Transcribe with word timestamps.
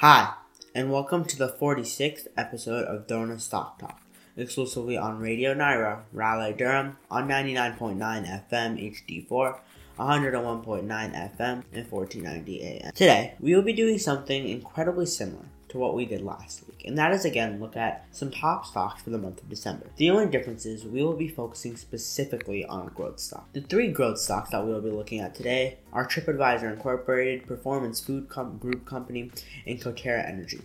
Hi, 0.00 0.32
and 0.74 0.90
welcome 0.90 1.26
to 1.26 1.36
the 1.36 1.54
46th 1.60 2.26
episode 2.34 2.86
of 2.86 3.06
Drona's 3.06 3.44
Stock 3.44 3.78
Talk, 3.78 4.00
exclusively 4.34 4.96
on 4.96 5.18
Radio 5.18 5.52
Nyra, 5.52 6.04
Raleigh, 6.10 6.54
Durham, 6.54 6.96
on 7.10 7.28
99.9 7.28 7.98
FM 8.48 9.28
HD4, 9.28 9.58
101.9 9.98 10.86
FM, 10.88 11.64
and 11.74 11.90
1490 11.92 12.62
AM. 12.62 12.92
Today, 12.92 13.34
we 13.40 13.54
will 13.54 13.60
be 13.60 13.74
doing 13.74 13.98
something 13.98 14.48
incredibly 14.48 15.04
similar 15.04 15.44
to 15.70 15.78
what 15.78 15.94
we 15.94 16.04
did 16.04 16.20
last 16.22 16.66
week, 16.68 16.84
and 16.84 16.98
that 16.98 17.12
is 17.12 17.24
again 17.24 17.60
look 17.60 17.76
at 17.76 18.06
some 18.10 18.30
top 18.30 18.66
stocks 18.66 19.02
for 19.02 19.10
the 19.10 19.18
month 19.18 19.42
of 19.42 19.48
December. 19.48 19.86
The 19.96 20.10
only 20.10 20.26
difference 20.26 20.66
is 20.66 20.84
we 20.84 21.02
will 21.02 21.16
be 21.16 21.28
focusing 21.28 21.76
specifically 21.76 22.64
on 22.64 22.88
growth 22.88 23.20
stock. 23.20 23.52
The 23.52 23.60
three 23.60 23.88
growth 23.88 24.18
stocks 24.18 24.50
that 24.50 24.64
we 24.64 24.72
will 24.72 24.80
be 24.80 24.90
looking 24.90 25.20
at 25.20 25.34
today 25.34 25.78
are 25.92 26.06
TripAdvisor 26.06 26.72
Incorporated, 26.72 27.46
Performance 27.46 28.00
Food 28.00 28.28
Com- 28.28 28.58
Group 28.58 28.84
Company, 28.84 29.30
and 29.66 29.80
Coterra 29.80 30.28
Energy. 30.28 30.60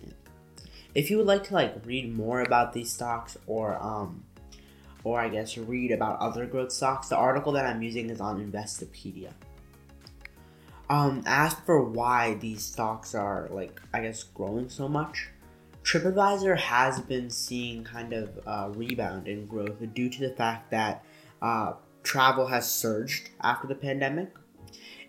If 0.94 1.10
you 1.10 1.18
would 1.18 1.28
like 1.28 1.44
to 1.46 1.54
like 1.54 1.86
read 1.86 2.16
more 2.16 2.42
about 2.42 2.74
these 2.74 2.92
stocks 2.92 3.38
or 3.48 3.78
um 3.82 4.24
or 5.04 5.20
I 5.20 5.30
guess 5.30 5.58
read 5.58 5.92
about 5.92 6.20
other 6.20 6.46
growth 6.46 6.72
stocks, 6.72 7.10
the 7.10 7.16
article 7.16 7.52
that 7.54 7.66
I'm 7.66 7.82
using 7.82 8.10
is 8.10 8.20
on 8.20 8.44
Investopedia. 8.44 9.32
Um, 10.90 11.24
as 11.26 11.54
for 11.54 11.84
why 11.84 12.36
these 12.36 12.64
stocks 12.64 13.16
are 13.16 13.48
like 13.52 13.82
I 13.94 14.02
guess 14.02 14.24
growing 14.24 14.70
so 14.70 14.88
much, 14.88 15.30
TripAdvisor 15.84 16.58
has 16.58 17.00
been 17.00 17.30
seeing 17.30 17.84
kind 17.84 18.14
of 18.14 18.40
a 18.46 18.72
rebound 18.72 19.28
in 19.28 19.48
growth 19.48 19.78
due 19.94 20.10
to 20.10 20.20
the 20.20 20.36
fact 20.36 20.72
that 20.72 21.04
uh, 21.42 21.74
travel 22.04 22.48
has 22.48 22.70
surged 22.70 23.30
after 23.42 23.68
the 23.68 23.76
pandemic, 23.76 24.32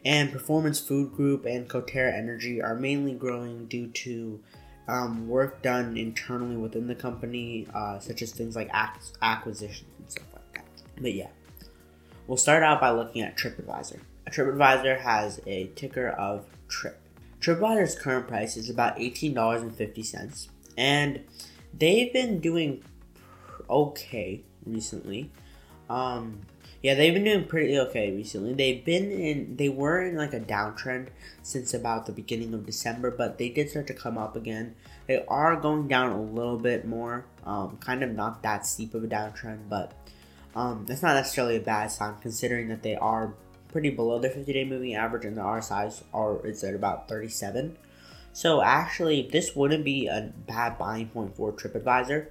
and 0.04 0.32
Performance 0.32 0.80
Food 0.80 1.12
Group 1.12 1.44
and 1.44 1.68
Coterra 1.68 2.14
Energy 2.14 2.62
are 2.62 2.74
mainly 2.74 3.12
growing 3.12 3.66
due 3.66 3.88
to 3.88 4.40
um, 4.88 5.28
work 5.28 5.62
done 5.62 5.96
internally 5.96 6.56
within 6.56 6.86
the 6.86 6.94
company, 6.94 7.66
uh, 7.74 7.98
such 7.98 8.22
as 8.22 8.32
things 8.32 8.54
like 8.56 8.68
ac- 8.68 9.14
acquisitions 9.20 9.90
and 9.98 10.10
stuff 10.10 10.26
like 10.32 10.54
that. 10.54 10.66
But 11.00 11.12
yeah, 11.12 11.28
we'll 12.26 12.36
start 12.36 12.62
out 12.62 12.80
by 12.80 12.90
looking 12.90 13.22
at 13.22 13.36
TripAdvisor. 13.36 13.98
TripAdvisor 14.30 15.00
has 15.00 15.40
a 15.46 15.70
ticker 15.76 16.08
of 16.08 16.46
TRIP. 16.68 17.00
TripAdvisor's 17.40 17.96
current 17.96 18.26
price 18.26 18.56
is 18.56 18.68
about 18.68 18.96
$18.50, 18.96 20.48
and 20.76 21.20
they've 21.72 22.12
been 22.12 22.40
doing 22.40 22.82
okay 23.68 24.42
recently. 24.64 25.30
Um, 25.88 26.40
yeah, 26.82 26.94
they've 26.94 27.14
been 27.14 27.24
doing 27.24 27.46
pretty 27.46 27.78
okay 27.78 28.12
recently. 28.12 28.52
They've 28.52 28.84
been 28.84 29.10
in, 29.10 29.56
they 29.56 29.68
were 29.68 30.02
in 30.02 30.16
like 30.16 30.34
a 30.34 30.40
downtrend 30.40 31.08
since 31.42 31.72
about 31.74 32.06
the 32.06 32.12
beginning 32.12 32.54
of 32.54 32.66
December, 32.66 33.10
but 33.10 33.38
they 33.38 33.48
did 33.48 33.70
start 33.70 33.86
to 33.88 33.94
come 33.94 34.18
up 34.18 34.36
again. 34.36 34.74
They 35.06 35.24
are 35.26 35.56
going 35.56 35.88
down 35.88 36.12
a 36.12 36.20
little 36.20 36.58
bit 36.58 36.86
more, 36.86 37.26
um, 37.44 37.78
kind 37.78 38.02
of 38.02 38.10
not 38.10 38.42
that 38.42 38.66
steep 38.66 38.94
of 38.94 39.04
a 39.04 39.06
downtrend, 39.06 39.68
but 39.68 39.92
um, 40.54 40.84
that's 40.86 41.02
not 41.02 41.14
necessarily 41.14 41.56
a 41.56 41.60
bad 41.60 41.90
sign 41.90 42.14
considering 42.20 42.68
that 42.68 42.82
they 42.82 42.96
are 42.96 43.34
pretty 43.68 43.90
below 43.90 44.18
their 44.18 44.30
50 44.30 44.52
day 44.52 44.64
moving 44.64 44.94
average 44.94 45.24
and 45.24 45.36
the 45.36 45.42
RSIs 45.42 46.02
are 46.12 46.44
is 46.46 46.62
at 46.64 46.74
about 46.74 47.08
37. 47.08 47.76
So 48.32 48.62
actually, 48.62 49.28
this 49.32 49.56
wouldn't 49.56 49.84
be 49.84 50.08
a 50.08 50.32
bad 50.46 50.76
buying 50.78 51.08
point 51.08 51.34
for 51.36 51.52
TripAdvisor, 51.52 52.26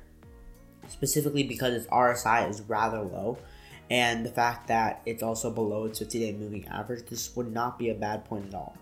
specifically 0.87 1.43
because 1.43 1.73
its 1.73 1.87
RSI 1.87 2.47
is 2.47 2.61
rather 2.61 3.01
low, 3.01 3.39
and 3.89 4.23
the 4.23 4.29
fact 4.29 4.67
that 4.67 5.01
it's 5.05 5.23
also 5.23 5.49
below 5.49 5.85
its 5.85 5.99
50 5.99 6.19
day 6.19 6.33
moving 6.33 6.67
average. 6.67 7.07
This 7.09 7.35
would 7.35 7.51
not 7.51 7.79
be 7.79 7.89
a 7.89 7.95
bad 7.95 8.25
point 8.25 8.49
at 8.49 8.53
all. 8.53 8.77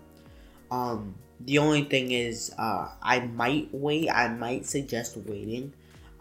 Um, 0.70 1.14
the 1.40 1.58
only 1.58 1.84
thing 1.84 2.12
is, 2.12 2.54
uh, 2.58 2.88
I 3.02 3.20
might 3.20 3.68
wait. 3.72 4.10
I 4.10 4.28
might 4.28 4.66
suggest 4.66 5.16
waiting 5.16 5.72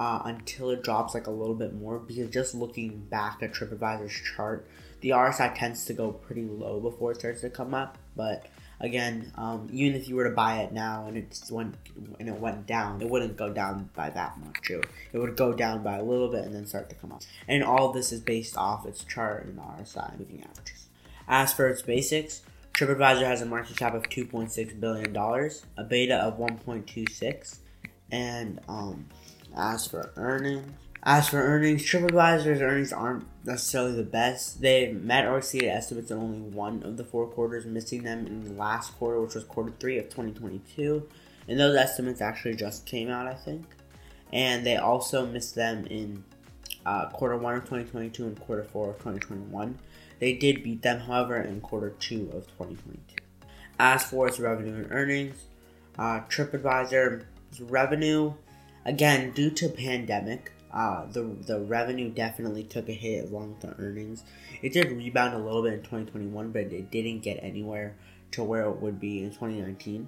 uh, 0.04 0.22
until 0.26 0.70
it 0.70 0.84
drops 0.84 1.14
like 1.14 1.28
a 1.28 1.32
little 1.32 1.56
bit 1.56 1.74
more 1.74 1.98
because 1.98 2.30
just 2.30 2.54
looking 2.54 3.00
back 3.10 3.42
at 3.42 3.54
TripAdvisor's 3.54 4.22
chart, 4.36 4.68
the 5.00 5.12
RSI 5.12 5.56
tends 5.56 5.86
to 5.86 5.94
go 5.94 6.12
pretty 6.12 6.44
low 6.44 6.82
before 6.82 7.14
it 7.14 7.20
starts 7.20 7.40
to 7.40 7.50
come 7.50 7.74
up. 7.74 7.98
But 8.14 8.48
again, 8.82 9.32
um, 9.38 9.70
even 9.72 9.96
if 9.96 10.10
you 10.10 10.18
were 10.18 10.26
to 10.26 10.36
buy 10.36 10.58
it 10.58 10.74
now 10.74 11.06
and 11.08 11.16
it 11.16 11.42
went 11.50 11.76
and 12.20 12.28
it 12.28 12.38
went 12.38 12.68
down, 12.68 13.02
it 13.02 13.10
wouldn't 13.10 13.38
go 13.38 13.54
down 13.54 13.92
by 13.96 14.10
that 14.10 14.38
much. 14.42 14.72
It, 14.72 14.86
it 15.14 15.20
would 15.20 15.38
go 15.38 15.54
down 15.54 15.84
by 15.84 15.96
a 15.96 16.04
little 16.04 16.28
bit 16.28 16.44
and 16.44 16.54
then 16.54 16.66
start 16.66 16.90
to 16.90 16.98
come 16.98 17.14
up. 17.14 17.22
And 17.48 17.64
all 17.64 17.94
this 17.94 18.12
is 18.12 18.20
based 18.20 18.58
off 18.58 18.86
its 18.86 19.06
chart 19.06 19.46
and 19.46 19.58
RSI 19.58 20.20
moving 20.20 20.44
averages. 20.44 20.90
As 21.30 21.54
for 21.54 21.70
its 21.70 21.82
basics, 21.82 22.42
TripAdvisor 22.74 23.24
has 23.24 23.42
a 23.42 23.46
market 23.46 23.78
cap 23.78 23.94
of 23.94 24.04
$2.6 24.04 24.80
billion, 24.82 25.16
a 25.78 25.84
beta 25.86 26.16
of 26.18 26.38
1.26, 26.38 27.60
and 28.12 28.60
um, 28.68 29.06
as 29.56 29.88
for 29.88 30.12
earnings, 30.16 30.72
as 31.06 31.28
for 31.28 31.42
earnings, 31.42 31.84
TripAdvisor's 31.84 32.62
earnings 32.62 32.94
aren't 32.94 33.26
necessarily 33.46 33.94
the 33.94 34.04
best. 34.04 34.62
They 34.62 34.94
met 34.94 35.28
or 35.28 35.38
exceeded 35.38 35.70
estimates 35.70 36.12
in 36.12 36.18
only 36.18 36.40
one 36.40 36.82
of 36.84 36.96
the 36.96 37.04
four 37.04 37.28
quarters, 37.28 37.66
missing 37.66 38.04
them 38.04 38.26
in 38.26 38.44
the 38.46 38.54
last 38.54 38.98
quarter, 38.98 39.20
which 39.20 39.36
was 39.36 39.44
quarter 39.44 39.74
three 39.80 39.98
of 39.98 40.06
2022. 40.06 41.06
And 41.50 41.60
those 41.60 41.76
estimates 41.76 42.22
actually 42.22 42.56
just 42.56 42.86
came 42.86 43.10
out, 43.10 43.28
I 43.28 43.34
think. 43.34 43.66
And 44.32 44.66
they 44.66 44.78
also 44.78 45.26
missed 45.26 45.56
them 45.56 45.86
in 45.88 46.24
uh, 46.86 47.10
quarter 47.10 47.38
one 47.38 47.56
of 47.56 47.64
2022 47.64 48.26
and 48.26 48.40
quarter 48.40 48.64
four 48.64 48.92
of 48.92 48.96
2021. 49.00 49.78
They 50.20 50.34
did 50.34 50.64
beat 50.64 50.84
them, 50.84 51.02
however, 51.02 51.42
in 51.42 51.60
quarter 51.60 51.90
two 52.00 52.32
of 52.34 52.48
2022. 52.48 53.18
As 53.78 54.06
for 54.06 54.30
its 54.30 54.40
revenue 54.40 54.76
and 54.76 54.92
earnings, 54.92 55.36
uh, 56.00 56.22
TripAdvisor's 56.22 57.26
revenue, 57.60 58.34
again, 58.86 59.32
due 59.32 59.52
to 59.52 59.70
pandemic, 59.70 60.52
uh, 60.74 61.06
the 61.12 61.22
the 61.46 61.60
revenue 61.62 62.10
definitely 62.10 62.64
took 62.64 62.90
a 62.90 62.94
hit 62.94 63.30
along 63.30 63.52
with 63.52 63.62
the 63.62 63.84
earnings. 63.84 64.24
It 64.62 64.74
did 64.74 64.92
rebound 64.92 65.36
a 65.36 65.38
little 65.38 65.62
bit 65.62 65.74
in 65.74 65.80
2021, 65.80 66.52
but 66.52 66.62
it 66.74 66.90
didn't 66.90 67.20
get 67.20 67.40
anywhere 67.44 67.96
to 68.32 68.44
where 68.44 68.64
it 68.64 68.82
would 68.82 69.00
be 69.00 69.24
in 69.24 69.30
2019. 69.30 70.08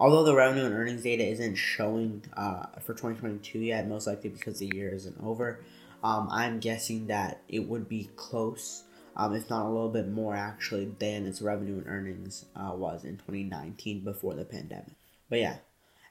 Although 0.00 0.24
the 0.24 0.34
revenue 0.34 0.64
and 0.64 0.74
earnings 0.74 1.02
data 1.02 1.24
isn't 1.24 1.56
showing 1.56 2.24
uh, 2.36 2.66
for 2.80 2.94
2022 2.94 3.58
yet, 3.58 3.88
most 3.88 4.06
likely 4.06 4.30
because 4.30 4.60
the 4.60 4.70
year 4.72 4.94
isn't 4.94 5.16
over, 5.22 5.60
um, 6.02 6.28
I'm 6.30 6.60
guessing 6.60 7.08
that 7.08 7.42
it 7.48 7.68
would 7.68 7.88
be 7.88 8.08
close, 8.16 8.84
um, 9.16 9.34
if 9.34 9.50
not 9.50 9.66
a 9.66 9.68
little 9.68 9.90
bit 9.90 10.08
more 10.08 10.34
actually, 10.34 10.86
than 10.98 11.26
its 11.26 11.42
revenue 11.42 11.78
and 11.78 11.86
earnings 11.86 12.46
uh, 12.56 12.72
was 12.74 13.04
in 13.04 13.16
2019 13.16 14.04
before 14.04 14.34
the 14.34 14.44
pandemic. 14.44 14.94
But 15.28 15.40
yeah, 15.40 15.56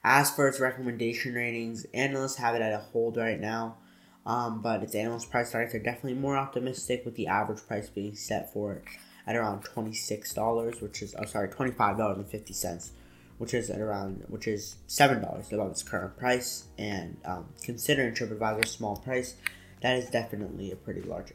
as 0.04 0.32
for 0.32 0.48
its 0.48 0.60
recommendation 0.60 1.34
ratings, 1.34 1.86
analysts 1.94 2.38
have 2.38 2.56
it 2.56 2.62
at 2.62 2.74
a 2.74 2.78
hold 2.78 3.18
right 3.18 3.40
now. 3.40 3.78
Um, 4.26 4.62
but 4.62 4.84
its 4.84 4.94
analyst 4.94 5.32
price 5.32 5.52
targets 5.52 5.74
are 5.74 5.80
definitely 5.80 6.16
more 6.16 6.36
optimistic, 6.36 7.06
with 7.06 7.16
the 7.16 7.28
average 7.28 7.66
price 7.66 7.90
being 7.90 8.14
set 8.14 8.52
for 8.52 8.74
it 8.74 8.84
at 9.26 9.38
around 9.38 9.64
twenty 9.64 9.94
six 9.94 10.34
dollars, 10.34 10.82
which 10.82 11.02
is 11.02 11.16
oh 11.18 11.24
sorry 11.26 11.48
twenty 11.48 11.72
five 11.72 11.98
dollars 11.98 12.18
and 12.18 12.28
fifty 12.28 12.54
cents, 12.54 12.92
which 13.38 13.54
is 13.54 13.70
at 13.70 13.80
around 13.80 14.26
which 14.28 14.46
is 14.46 14.76
seven 14.86 15.22
dollars 15.22 15.52
above 15.54 15.72
its 15.72 15.82
current 15.82 16.18
price. 16.18 16.66
And 16.78 17.18
um, 17.24 17.46
considering 17.64 18.14
TripAdvisor's 18.14 18.72
small 18.72 18.98
price, 18.98 19.36
that 19.82 19.98
is 19.98 20.10
definitely 20.10 20.72
a 20.72 20.76
pretty 20.76 21.04
large. 21.04 21.32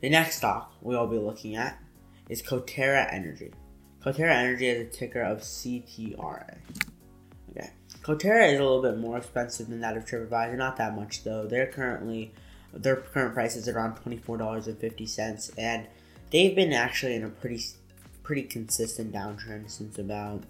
The 0.00 0.10
next 0.10 0.38
stock 0.38 0.74
we 0.82 0.96
will 0.96 1.06
be 1.06 1.18
looking 1.18 1.54
at 1.54 1.78
is 2.28 2.42
Coterra 2.42 3.12
Energy. 3.12 3.52
Coterra 4.04 4.34
Energy 4.34 4.68
has 4.68 4.78
a 4.78 4.90
ticker 4.90 5.22
of 5.22 5.38
CTRA. 5.38 6.56
Okay. 7.56 7.70
Coterra 8.02 8.52
is 8.52 8.58
a 8.58 8.62
little 8.62 8.82
bit 8.82 8.98
more 8.98 9.16
expensive 9.16 9.68
than 9.68 9.80
that 9.80 9.96
of 9.96 10.04
TripAdvisor, 10.04 10.56
not 10.56 10.76
that 10.76 10.94
much 10.94 11.24
though. 11.24 11.46
They're 11.46 11.66
currently 11.66 12.32
their 12.72 12.96
current 12.96 13.34
price 13.34 13.56
is 13.56 13.68
around 13.68 13.96
twenty 13.96 14.18
four 14.18 14.36
dollars 14.36 14.66
and 14.66 14.78
fifty 14.78 15.06
cents, 15.06 15.50
and 15.56 15.86
they've 16.30 16.54
been 16.54 16.72
actually 16.72 17.14
in 17.14 17.24
a 17.24 17.28
pretty 17.28 17.62
pretty 18.22 18.42
consistent 18.42 19.12
downtrend 19.12 19.70
since 19.70 19.98
about 19.98 20.42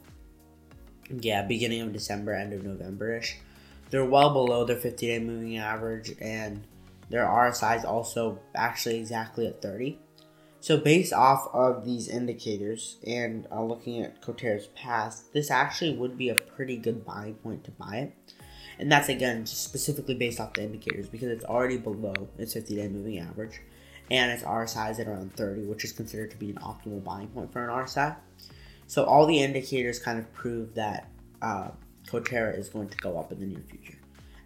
yeah 1.10 1.42
beginning 1.42 1.82
of 1.82 1.92
December, 1.92 2.32
end 2.32 2.52
of 2.52 2.64
November 2.64 3.16
ish. 3.16 3.36
They're 3.90 4.04
well 4.04 4.32
below 4.32 4.64
their 4.64 4.76
fifty 4.76 5.08
day 5.08 5.18
moving 5.18 5.58
average, 5.58 6.14
and 6.20 6.64
their 7.10 7.24
RSI 7.24 7.76
is 7.78 7.84
also 7.84 8.40
actually 8.54 8.98
exactly 8.98 9.46
at 9.46 9.60
thirty. 9.60 9.98
So 10.64 10.78
based 10.78 11.12
off 11.12 11.50
of 11.52 11.84
these 11.84 12.08
indicators 12.08 12.96
and 13.06 13.46
uh, 13.52 13.62
looking 13.62 14.00
at 14.00 14.22
Coterra's 14.22 14.68
past, 14.68 15.30
this 15.34 15.50
actually 15.50 15.94
would 15.94 16.16
be 16.16 16.30
a 16.30 16.36
pretty 16.36 16.78
good 16.78 17.04
buying 17.04 17.34
point 17.34 17.64
to 17.64 17.70
buy 17.70 17.96
it. 17.96 18.34
And 18.78 18.90
that's 18.90 19.10
again 19.10 19.44
just 19.44 19.62
specifically 19.62 20.14
based 20.14 20.40
off 20.40 20.54
the 20.54 20.62
indicators 20.62 21.06
because 21.06 21.28
it's 21.28 21.44
already 21.44 21.76
below 21.76 22.14
its 22.38 22.54
50 22.54 22.76
day 22.76 22.88
moving 22.88 23.18
average 23.18 23.60
and 24.10 24.32
its 24.32 24.42
RSI 24.42 24.92
is 24.92 24.98
at 25.00 25.06
around 25.06 25.36
30, 25.36 25.66
which 25.66 25.84
is 25.84 25.92
considered 25.92 26.30
to 26.30 26.38
be 26.38 26.48
an 26.48 26.56
optimal 26.56 27.04
buying 27.04 27.28
point 27.28 27.52
for 27.52 27.62
an 27.62 27.68
RSI. 27.68 28.16
So 28.86 29.04
all 29.04 29.26
the 29.26 29.42
indicators 29.42 29.98
kind 29.98 30.18
of 30.18 30.32
prove 30.32 30.74
that 30.76 31.10
uh, 31.42 31.72
Coterra 32.06 32.58
is 32.58 32.70
going 32.70 32.88
to 32.88 32.96
go 32.96 33.18
up 33.18 33.30
in 33.32 33.38
the 33.38 33.44
near 33.44 33.62
future. 33.68 33.98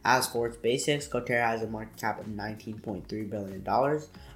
As 0.05 0.29
for 0.29 0.47
its 0.47 0.57
basics, 0.57 1.09
Coterra 1.09 1.49
has 1.49 1.63
a 1.63 1.67
market 1.67 1.97
cap 1.97 2.21
of 2.21 2.27
$19.3 2.27 3.31
billion, 3.31 3.67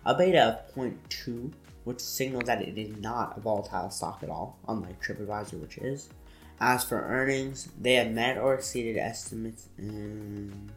a 0.05 0.15
beta 0.15 0.43
of 0.43 0.75
0.2 0.75 1.53
which 1.85 2.01
signals 2.01 2.45
that 2.45 2.63
it 2.63 2.79
is 2.79 2.97
not 2.99 3.37
a 3.37 3.41
volatile 3.41 3.91
stock 3.91 4.21
at 4.23 4.31
all, 4.31 4.59
unlike 4.69 5.03
TripAdvisor, 5.03 5.61
which 5.61 5.79
is. 5.79 6.09
As 6.61 6.85
for 6.85 7.01
earnings, 7.03 7.69
they 7.81 7.95
have 7.95 8.13
met 8.13 8.39
or 8.39 8.55
exceeded 8.55 8.97
estimates 8.97 9.69
in 9.79 10.71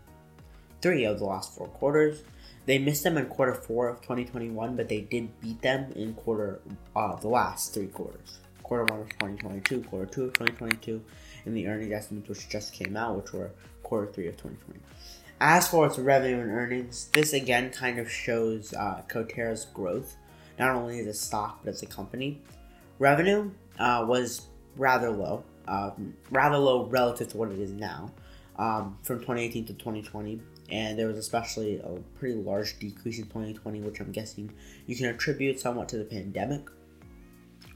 three 0.82 1.06
of 1.06 1.20
the 1.20 1.26
last 1.26 1.56
four 1.56 1.68
quarters. 1.68 2.24
They 2.66 2.80
missed 2.80 3.04
them 3.04 3.18
in 3.18 3.28
quarter 3.28 3.54
four 3.54 3.90
of 3.90 4.02
2021, 4.02 4.76
but 4.76 4.90
they 4.90 5.02
did 5.02 5.40
beat 5.40 5.62
them 5.62 5.92
in 5.92 6.16
quarter 6.16 6.62
uh, 6.96 7.16
the 7.18 7.28
last 7.28 7.74
three 7.74 7.88
quarters. 7.88 8.40
Quarter 8.65 8.85
one 8.85 9.01
of 9.01 9.09
2022, 9.09 9.83
quarter 9.83 10.07
two 10.07 10.23
of 10.23 10.33
2022, 10.33 11.00
and 11.45 11.56
the 11.56 11.67
earnings 11.67 11.94
estimates 11.94 12.27
which 12.27 12.50
just 12.50 12.73
came 12.73 12.97
out, 12.97 13.15
which 13.15 13.31
were 13.31 13.51
quarter 13.83 14.12
three 14.12 14.27
of 14.27 14.38
2020. 14.38 14.79
As 15.39 15.67
for 15.67 15.85
its 15.85 16.00
revenue 16.00 16.39
and 16.39 16.50
earnings, 16.50 17.09
this 17.13 17.33
again 17.33 17.69
kind 17.69 18.00
of 18.00 18.09
shows 18.09 18.73
uh, 18.73 19.03
growth, 19.71 20.15
not 20.57 20.75
only 20.75 21.00
as 21.00 21.06
a 21.06 21.13
stock 21.13 21.59
but 21.63 21.75
as 21.75 21.83
a 21.83 21.85
company. 21.85 22.41
Revenue 22.97 23.51
uh, 23.77 24.03
was 24.07 24.47
rather 24.77 25.12
low, 25.12 25.44
um, 25.67 26.15
rather 26.31 26.57
low 26.57 26.88
relative 26.88 27.27
to 27.27 27.38
what 27.38 27.51
it 27.51 27.59
is 27.59 27.71
now, 27.71 28.12
um, 28.57 28.97
from 29.03 29.19
2018 29.19 29.65
to 29.65 29.73
2020, 29.73 30.41
and 30.71 30.97
there 30.97 31.06
was 31.06 31.19
especially 31.19 31.77
a 31.77 32.00
pretty 32.17 32.33
large 32.33 32.79
decrease 32.79 33.19
in 33.19 33.25
2020, 33.25 33.81
which 33.81 34.00
I'm 34.00 34.12
guessing 34.12 34.51
you 34.88 34.95
can 34.95 35.06
attribute 35.06 35.59
somewhat 35.59 35.88
to 35.89 36.00
the 36.00 36.06
pandemic. 36.06 36.67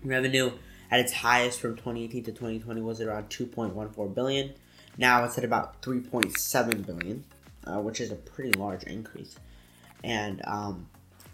Revenue 0.03 0.51
at 0.91 1.00
its 1.00 1.13
highest 1.13 1.59
from 1.59 1.75
2018 1.75 2.24
to 2.25 2.31
2020 2.31 2.81
was 2.81 3.01
around 3.01 3.30
2.14 3.30 4.13
billion. 4.13 4.53
Now 4.97 5.24
it's 5.24 5.38
at 5.38 5.44
about 5.44 5.81
3.7 5.81 6.86
billion, 6.86 7.24
uh, 7.65 7.80
which 7.80 8.01
is 8.01 8.12
a 8.12 8.15
pretty 8.15 8.57
large 8.57 8.83
increase. 8.83 9.38
And 10.03 10.41
um, 10.45 10.88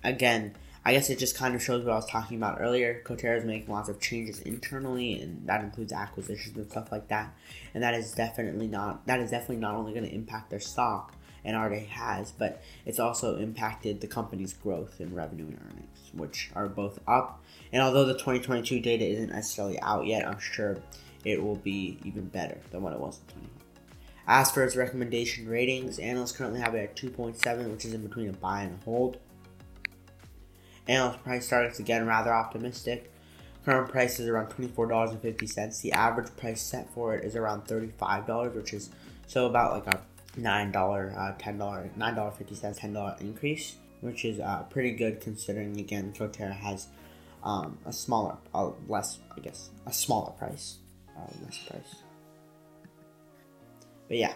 again, 0.04 0.56
I 0.88 0.94
guess 0.94 1.10
it 1.10 1.18
just 1.18 1.36
kind 1.36 1.56
of 1.56 1.64
shows 1.64 1.84
what 1.84 1.94
I 1.94 1.96
was 1.96 2.06
talking 2.06 2.38
about 2.38 2.62
earlier. 2.62 3.02
Coterra 3.04 3.40
is 3.40 3.44
making 3.44 3.74
lots 3.74 3.90
of 3.90 4.00
changes 4.00 4.40
internally, 4.42 5.20
and 5.20 5.48
that 5.48 5.64
includes 5.64 5.92
acquisitions 5.92 6.56
and 6.58 6.70
stuff 6.70 6.92
like 6.92 7.08
that. 7.08 7.34
And 7.74 7.82
that 7.82 7.96
is 7.96 8.12
definitely 8.12 8.68
not 8.68 9.06
that 9.08 9.20
is 9.20 9.32
definitely 9.32 9.58
not 9.58 9.74
only 9.74 9.94
going 9.94 10.06
to 10.06 10.14
impact 10.14 10.52
their 10.52 10.60
stock, 10.60 11.16
and 11.46 11.56
already 11.56 11.86
has, 11.86 12.32
but 12.32 12.62
it's 12.86 13.00
also 13.00 13.38
impacted 13.38 14.02
the 14.02 14.08
company's 14.08 14.54
growth 14.54 15.00
in 15.00 15.14
revenue 15.14 15.46
and 15.46 15.60
earnings, 15.72 16.12
which 16.14 16.50
are 16.56 16.68
both 16.68 17.00
up. 17.08 17.44
And 17.72 17.82
although 17.82 18.06
the 18.06 18.14
2022 18.14 18.80
data 18.80 19.06
isn't 19.06 19.30
necessarily 19.30 19.80
out 19.82 20.08
yet, 20.08 20.28
I'm 20.28 20.40
sure 20.40 20.78
it 21.24 21.42
will 21.42 21.56
be 21.56 22.00
even 22.04 22.26
better 22.26 22.58
than 22.72 22.82
what 22.82 22.94
it 22.94 23.00
was 23.00 23.20
in 23.20 23.42
2021. 23.42 23.52
As 24.28 24.50
for 24.50 24.64
its 24.64 24.76
recommendation 24.76 25.48
ratings, 25.48 26.00
analysts 26.00 26.32
currently 26.32 26.60
have 26.60 26.74
it 26.74 26.80
at 26.80 26.96
2.7, 26.96 27.72
which 27.72 27.86
is 27.86 27.94
in 27.94 28.02
between 28.02 28.30
a 28.30 28.34
buy 28.34 28.64
and 28.64 28.80
a 28.80 28.84
hold. 28.84 29.18
Analyst 30.88 31.24
price 31.24 31.48
targets 31.48 31.80
again 31.80 32.08
rather 32.08 32.34
optimistic. 32.34 33.12
Current 33.66 33.90
price 33.90 34.20
is 34.20 34.28
around 34.28 34.48
$24.50. 34.48 35.82
The 35.82 35.92
average 35.92 36.36
price 36.38 36.62
set 36.62 36.90
for 36.92 37.16
it 37.16 37.24
is 37.24 37.36
around 37.36 37.66
$35, 37.66 38.56
which 38.56 38.74
is 38.74 38.90
so 39.28 39.46
about 39.46 39.74
like 39.74 39.94
a 39.94 40.02
nine 40.38 40.72
dollar, 40.72 41.14
uh, 41.18 41.34
ten 41.38 41.58
dollar, 41.58 41.90
nine 41.96 42.16
dollar 42.16 42.32
fifty 42.32 42.56
cents, 42.56 42.80
ten 42.80 42.94
dollar 42.94 43.16
increase, 43.20 43.76
which 44.02 44.26
is 44.26 44.40
uh, 44.40 44.64
pretty 44.70 44.92
good 44.92 45.22
considering 45.22 45.80
again 45.80 46.14
Coterra 46.18 46.54
has 46.54 46.88
um, 47.44 47.78
a 47.86 47.94
smaller, 47.94 48.38
less, 48.88 49.20
I 49.38 49.40
guess, 49.40 49.70
a 49.86 49.94
smaller 49.94 50.32
price, 50.32 50.80
uh, 51.16 51.32
less 51.44 51.58
price. 51.60 51.96
But 54.08 54.18
yeah, 54.18 54.34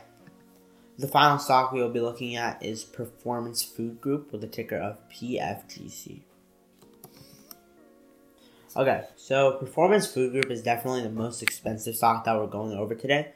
the 0.98 1.08
final 1.08 1.40
stock 1.40 1.72
we 1.72 1.82
will 1.82 1.90
be 1.90 2.00
looking 2.00 2.36
at 2.36 2.64
is 2.64 2.84
Performance 2.84 3.64
Food 3.64 4.02
Group 4.02 4.32
with 4.32 4.44
a 4.44 4.48
ticker 4.48 4.78
of 4.78 4.98
PFGC. 5.10 6.22
Okay, 8.76 9.04
so 9.16 9.54
Performance 9.54 10.06
Food 10.06 10.32
Group 10.32 10.52
is 10.52 10.62
definitely 10.62 11.02
the 11.02 11.10
most 11.10 11.42
expensive 11.42 11.96
stock 11.96 12.26
that 12.26 12.38
we're 12.38 12.48
going 12.48 12.74
over 12.74 12.94
today. 12.94 13.34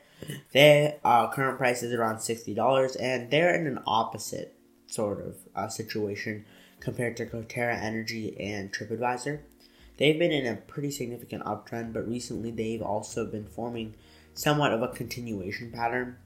Their 0.52 0.98
uh, 1.04 1.30
current 1.30 1.58
price 1.58 1.84
is 1.84 1.94
around 1.94 2.20
sixty 2.20 2.54
dollars, 2.54 2.96
and 2.96 3.30
they're 3.31 3.56
in 3.56 3.68
an 3.68 3.80
opposite 3.86 4.56
sort 4.88 5.20
of 5.25 5.36
uh, 5.56 5.68
situation 5.68 6.46
compared 6.80 7.18
to 7.18 7.25
Coterra 7.25 7.81
Energy 7.81 8.40
and 8.40 8.72
TripAdvisor. 8.72 9.40
They've 9.98 10.18
been 10.18 10.31
in 10.31 10.48
a 10.48 10.56
pretty 10.58 10.92
significant 10.92 11.44
uptrend, 11.44 11.94
but 11.94 12.08
recently 12.08 12.52
they've 12.52 12.81
also 12.81 13.25
been 13.25 13.46
forming 13.46 13.94
somewhat 14.34 14.74
of 14.74 14.81
a 14.81 14.88
continuation 14.90 15.72
pattern. 15.72 16.18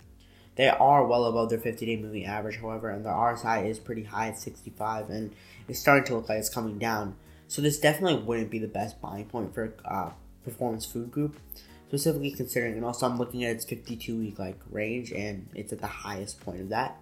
They 0.56 0.70
are 0.70 1.06
well 1.06 1.26
above 1.26 1.50
their 1.50 1.60
50 1.60 1.86
day 1.86 1.98
moving 1.98 2.26
average, 2.26 2.60
however, 2.60 2.90
and 2.90 3.06
their 3.06 3.14
RSI 3.14 3.68
is 3.68 3.78
pretty 3.78 4.04
high 4.04 4.30
at 4.30 4.40
65, 4.40 5.10
and 5.10 5.34
it's 5.68 5.80
starting 5.80 6.06
to 6.06 6.16
look 6.16 6.30
like 6.30 6.40
it's 6.40 6.50
coming 6.50 6.80
down. 6.80 7.16
So, 7.48 7.62
this 7.62 7.80
definitely 7.80 8.24
wouldn't 8.24 8.50
be 8.50 8.60
the 8.60 8.68
best 8.68 9.00
buying 9.00 9.26
point 9.26 9.54
for 9.54 9.74
uh, 9.86 10.10
Performance 10.44 10.86
Food 10.86 11.12
Group 11.12 11.40
specifically 11.88 12.32
considering, 12.32 12.74
and 12.74 12.84
also 12.84 13.06
I'm 13.06 13.18
looking 13.18 13.46
at 13.46 13.52
its 13.52 13.66
52 13.66 14.18
week 14.18 14.40
like 14.40 14.60
range, 14.70 15.12
and 15.12 15.48
it's 15.56 15.72
at 15.72 15.80
the 15.80 15.88
highest 15.88 16.42
point 16.42 16.62
of 16.62 16.70
that. 16.70 16.98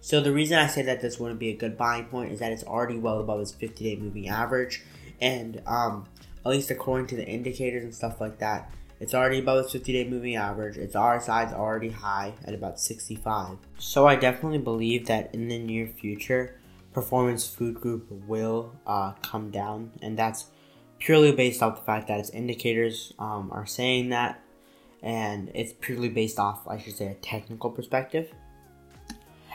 So 0.00 0.20
the 0.20 0.32
reason 0.32 0.58
I 0.58 0.66
say 0.66 0.82
that 0.82 1.00
this 1.00 1.18
wouldn't 1.18 1.40
be 1.40 1.50
a 1.50 1.56
good 1.56 1.76
buying 1.76 2.06
point 2.06 2.32
is 2.32 2.38
that 2.38 2.52
it's 2.52 2.64
already 2.64 2.96
well 2.96 3.20
above 3.20 3.40
its 3.40 3.52
50 3.52 3.84
day 3.84 4.00
moving 4.00 4.28
average, 4.28 4.82
and 5.20 5.60
um, 5.66 6.06
at 6.44 6.50
least 6.50 6.70
according 6.70 7.08
to 7.08 7.16
the 7.16 7.26
indicators 7.26 7.84
and 7.84 7.94
stuff 7.94 8.20
like 8.20 8.38
that, 8.38 8.72
it's 9.00 9.14
already 9.14 9.40
above 9.40 9.64
its 9.64 9.72
50 9.72 9.92
day 9.92 10.08
moving 10.08 10.36
average. 10.36 10.78
Its 10.78 10.94
RSI 10.94 11.48
is 11.48 11.52
already 11.52 11.90
high 11.90 12.32
at 12.44 12.54
about 12.54 12.80
65. 12.80 13.58
So 13.78 14.06
I 14.06 14.16
definitely 14.16 14.58
believe 14.58 15.06
that 15.06 15.34
in 15.34 15.48
the 15.48 15.58
near 15.58 15.86
future, 15.86 16.58
Performance 16.94 17.46
Food 17.46 17.74
Group 17.74 18.06
will 18.26 18.72
uh, 18.86 19.12
come 19.22 19.50
down, 19.50 19.92
and 20.00 20.18
that's 20.18 20.46
purely 20.98 21.32
based 21.32 21.62
off 21.62 21.76
the 21.76 21.84
fact 21.84 22.08
that 22.08 22.20
its 22.20 22.30
indicators 22.30 23.12
um, 23.18 23.50
are 23.52 23.66
saying 23.66 24.10
that, 24.10 24.40
and 25.02 25.50
it's 25.54 25.72
purely 25.72 26.08
based 26.08 26.38
off, 26.38 26.66
I 26.66 26.78
should 26.78 26.96
say, 26.96 27.06
a 27.06 27.14
technical 27.14 27.70
perspective. 27.70 28.32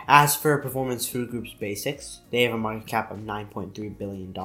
As 0.07 0.35
for 0.35 0.57
Performance 0.57 1.07
Food 1.07 1.29
Group's 1.29 1.53
basics, 1.53 2.21
they 2.29 2.43
have 2.43 2.53
a 2.53 2.57
market 2.57 2.87
cap 2.87 3.11
of 3.11 3.19
$9.3 3.19 3.97
billion, 3.97 4.35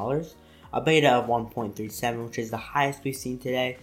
a 0.73 0.81
beta 0.81 1.11
of 1.11 1.27
1.37, 1.27 2.25
which 2.25 2.39
is 2.39 2.51
the 2.51 2.57
highest 2.57 3.03
we've 3.03 3.17
seen 3.17 3.39
today, 3.39 3.79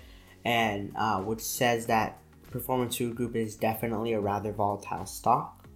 and 0.45 0.93
uh, 0.95 1.19
which 1.19 1.41
says 1.41 1.87
that 1.87 2.19
Performance 2.51 2.95
Food 2.97 3.15
Group 3.15 3.35
is 3.35 3.55
definitely 3.55 4.13
a 4.13 4.19
rather 4.19 4.53
volatile 4.53 5.05
stock. 5.05 5.67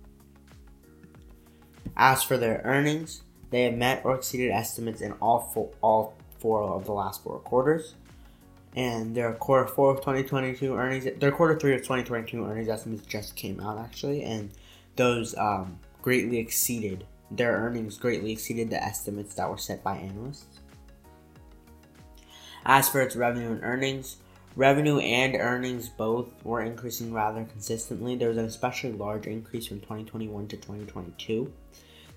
As 1.97 2.23
for 2.23 2.37
their 2.37 2.61
earnings, 2.63 3.23
they 3.49 3.63
have 3.63 3.73
met 3.73 4.05
or 4.05 4.15
exceeded 4.15 4.51
estimates 4.51 5.01
in 5.01 5.11
all 5.13 5.39
four, 5.53 5.71
all 5.81 6.13
four 6.39 6.63
of 6.63 6.85
the 6.85 6.93
last 6.93 7.23
four 7.23 7.39
quarters. 7.39 7.95
And 8.75 9.15
their 9.15 9.33
quarter 9.33 9.67
four 9.67 9.91
of 9.91 9.97
2022 9.97 10.75
earnings, 10.75 11.07
their 11.19 11.31
quarter 11.31 11.57
three 11.57 11.73
of 11.73 11.81
2022 11.81 12.45
earnings 12.45 12.69
estimates 12.69 13.05
just 13.05 13.35
came 13.35 13.59
out 13.59 13.79
actually, 13.79 14.23
and 14.23 14.51
those 14.95 15.35
um, 15.37 15.79
greatly 16.01 16.37
exceeded 16.37 17.05
their 17.31 17.53
earnings 17.53 17.97
greatly 17.97 18.31
exceeded 18.31 18.69
the 18.69 18.83
estimates 18.83 19.35
that 19.35 19.49
were 19.49 19.57
set 19.57 19.83
by 19.83 19.97
analysts. 19.97 20.59
As 22.65 22.89
for 22.89 23.01
its 23.01 23.15
revenue 23.15 23.51
and 23.51 23.63
earnings, 23.63 24.17
revenue 24.55 24.99
and 24.99 25.35
earnings 25.35 25.89
both 25.89 26.27
were 26.43 26.61
increasing 26.61 27.13
rather 27.13 27.43
consistently. 27.45 28.15
There 28.15 28.29
was 28.29 28.37
an 28.37 28.45
especially 28.45 28.93
large 28.93 29.27
increase 29.27 29.67
from 29.67 29.79
2021 29.79 30.47
to 30.49 30.57
2022. 30.57 31.51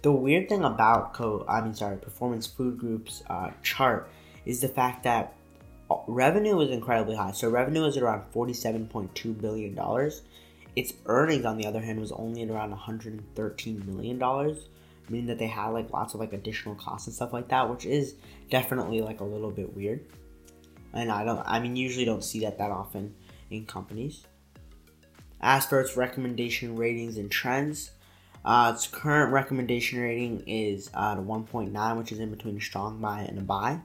The 0.02 0.12
weird 0.12 0.48
thing 0.48 0.64
about 0.64 1.14
Co, 1.14 1.44
I 1.48 1.60
mean, 1.60 1.74
sorry, 1.74 1.96
Performance 1.96 2.46
Food 2.46 2.76
Group's 2.78 3.22
uh, 3.30 3.52
chart 3.62 4.10
is 4.44 4.60
the 4.60 4.68
fact 4.68 5.04
that 5.04 5.34
uh, 5.88 5.96
revenue 6.08 6.60
is 6.60 6.70
incredibly 6.70 7.14
high. 7.14 7.30
So 7.30 7.48
revenue 7.48 7.84
is 7.84 7.96
around 7.96 8.24
forty-seven 8.32 8.88
point 8.88 9.14
two 9.14 9.32
billion 9.32 9.74
dollars. 9.76 10.22
Its 10.74 10.92
earnings, 11.06 11.44
on 11.44 11.56
the 11.56 11.66
other 11.66 11.80
hand, 11.80 12.00
was 12.00 12.10
only 12.12 12.42
at 12.42 12.50
around 12.50 12.70
one 12.70 12.80
hundred 12.80 13.12
and 13.12 13.34
thirteen 13.36 13.84
million 13.86 14.18
dollars, 14.18 14.68
meaning 15.08 15.28
that 15.28 15.38
they 15.38 15.46
had 15.46 15.68
like 15.68 15.92
lots 15.92 16.14
of 16.14 16.20
like 16.20 16.32
additional 16.32 16.74
costs 16.74 17.06
and 17.06 17.14
stuff 17.14 17.32
like 17.32 17.48
that, 17.48 17.70
which 17.70 17.86
is 17.86 18.14
definitely 18.50 19.00
like 19.02 19.20
a 19.20 19.24
little 19.24 19.50
bit 19.50 19.72
weird. 19.76 20.04
And 20.94 21.12
I 21.12 21.24
don't, 21.24 21.42
I 21.46 21.60
mean, 21.60 21.76
usually 21.76 22.04
don't 22.04 22.24
see 22.24 22.40
that 22.40 22.58
that 22.58 22.70
often 22.70 23.14
in 23.50 23.66
companies. 23.66 24.26
As 25.40 25.64
for 25.64 25.80
its 25.80 25.96
recommendation 25.96 26.76
ratings 26.76 27.16
and 27.18 27.30
trends, 27.30 27.92
uh, 28.44 28.72
its 28.74 28.86
current 28.86 29.32
recommendation 29.32 30.00
rating 30.00 30.42
is 30.46 30.90
uh, 30.94 31.16
1.9, 31.16 31.98
which 31.98 32.12
is 32.12 32.18
in 32.18 32.30
between 32.30 32.56
a 32.56 32.60
strong 32.60 33.00
buy 33.00 33.20
and 33.20 33.38
a 33.38 33.42
buy. 33.42 33.80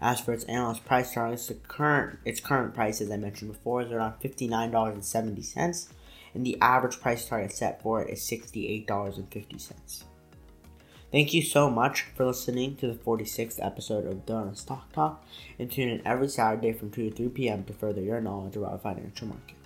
As 0.00 0.20
for 0.20 0.32
its 0.32 0.44
analyst 0.44 0.84
price 0.84 1.12
targets, 1.12 1.48
the 1.48 1.54
current 1.54 2.20
its 2.24 2.38
current 2.38 2.72
price, 2.72 3.00
as 3.00 3.10
I 3.10 3.16
mentioned 3.16 3.52
before, 3.52 3.82
is 3.82 3.90
around 3.90 4.20
fifty 4.20 4.46
nine 4.46 4.70
dollars 4.70 5.14
and 5.14 6.46
the 6.46 6.56
average 6.60 7.00
price 7.00 7.26
target 7.26 7.52
set 7.52 7.82
for 7.82 8.02
it 8.02 8.12
is 8.12 8.22
sixty 8.22 8.68
eight 8.68 8.86
dollars 8.86 9.18
and 9.18 9.28
fifty 9.32 9.58
cents. 9.58 10.04
Thank 11.10 11.32
you 11.32 11.42
so 11.42 11.70
much 11.70 12.02
for 12.02 12.26
listening 12.26 12.76
to 12.76 12.86
the 12.86 12.92
46th 12.92 13.64
episode 13.64 14.04
of 14.06 14.26
Drona's 14.26 14.60
Stock 14.60 14.92
Talk, 14.92 15.24
and 15.58 15.72
tune 15.72 15.88
in 15.88 16.06
every 16.06 16.28
Saturday 16.28 16.74
from 16.74 16.90
2 16.90 17.08
to 17.08 17.16
3 17.16 17.28
p.m. 17.30 17.64
to 17.64 17.72
further 17.72 18.02
your 18.02 18.20
knowledge 18.20 18.56
about 18.56 18.82
financial 18.82 19.28
markets. 19.28 19.57